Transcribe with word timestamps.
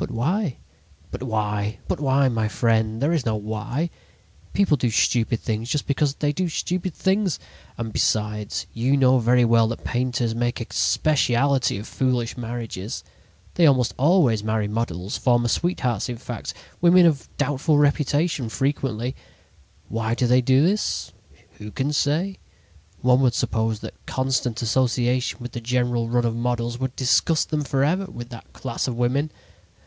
"But 0.00 0.12
why?" 0.12 0.58
"But 1.10 1.24
why—but 1.24 1.98
why, 1.98 2.28
my 2.28 2.46
friend? 2.46 3.02
There 3.02 3.12
is 3.12 3.26
no 3.26 3.34
why. 3.34 3.90
People 4.52 4.76
do 4.76 4.90
stupid 4.90 5.40
things 5.40 5.68
just 5.68 5.88
because 5.88 6.14
they 6.14 6.30
do 6.30 6.48
stupid 6.48 6.94
things. 6.94 7.40
And, 7.76 7.92
besides, 7.92 8.68
you 8.72 8.96
know 8.96 9.18
very 9.18 9.44
well 9.44 9.66
that 9.68 9.82
painters 9.82 10.36
make 10.36 10.60
a 10.60 10.72
specialty 10.72 11.78
of 11.78 11.88
foolish 11.88 12.36
marriages. 12.36 13.02
They 13.54 13.66
almost 13.66 13.92
always 13.96 14.44
marry 14.44 14.68
models, 14.68 15.18
former 15.18 15.48
sweethearts, 15.48 16.08
in 16.08 16.16
fact, 16.18 16.54
women 16.80 17.04
of 17.04 17.28
doubtful 17.36 17.76
reputation, 17.76 18.48
frequently. 18.48 19.16
Why 19.88 20.14
do 20.14 20.28
they 20.28 20.40
do 20.40 20.62
this? 20.64 21.12
Who 21.54 21.72
can 21.72 21.92
say? 21.92 22.38
One 23.00 23.20
would 23.22 23.34
suppose 23.34 23.80
that 23.80 23.94
constant 24.06 24.62
association 24.62 25.40
with 25.40 25.50
the 25.52 25.60
general 25.60 26.08
run 26.08 26.24
of 26.24 26.36
models 26.36 26.78
would 26.78 26.94
disgust 26.94 27.50
them 27.50 27.64
forever 27.64 28.04
with 28.06 28.28
that 28.28 28.52
class 28.52 28.86
of 28.86 28.94
women. 28.96 29.32